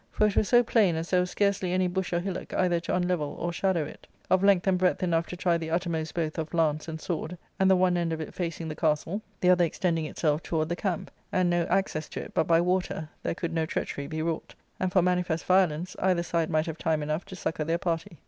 For 0.09 0.25
it 0.25 0.35
was 0.35 0.49
so 0.49 0.63
plain 0.63 0.95
as 0.95 1.11
there 1.11 1.19
was 1.19 1.29
scarcely 1.29 1.71
any 1.73 1.87
bush 1.87 2.11
or 2.11 2.19
hillock 2.19 2.55
either 2.55 2.79
to 2.79 2.91
unlevel 2.95 3.35
or 3.37 3.53
shadow 3.53 3.83
it; 3.83 4.07
of 4.31 4.43
length 4.43 4.65
and 4.65 4.75
breadth 4.75 5.03
enough 5.03 5.27
to 5.27 5.37
try 5.37 5.59
the 5.59 5.69
uttermost 5.69 6.15
both 6.15 6.39
of 6.39 6.55
lance 6.55 6.87
and 6.87 6.99
sword; 6.99 7.37
and 7.59 7.69
the 7.69 7.75
one 7.75 7.95
end 7.95 8.11
of 8.11 8.19
it 8.19 8.33
facing 8.33 8.67
the 8.67 8.75
castle, 8.75 9.21
the 9.41 9.51
other 9.51 9.63
extending 9.63 10.05
itself 10.07 10.41
toward 10.41 10.69
the 10.69 10.75
camp; 10.75 11.11
and, 11.31 11.51
no 11.51 11.65
access 11.65 12.09
to 12.09 12.19
it 12.19 12.33
but 12.33 12.47
by 12.47 12.59
water, 12.59 13.09
there 13.21 13.35
could 13.35 13.53
no 13.53 13.67
treachery 13.67 14.07
be 14.07 14.23
wrought, 14.23 14.55
and, 14.79 14.91
for 14.91 15.03
manifest 15.03 15.45
violence, 15.45 15.95
either 15.99 16.23
side 16.23 16.49
might 16.49 16.65
have 16.65 16.79
time 16.79 17.03
enough 17.03 17.23
to 17.23 17.35
succour 17.35 17.63
their 17.65 17.77
party. 17.77 18.17